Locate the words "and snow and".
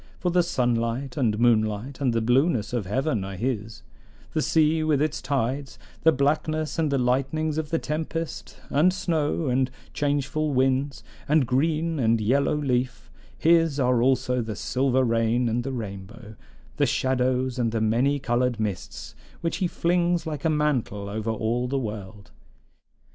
8.71-9.69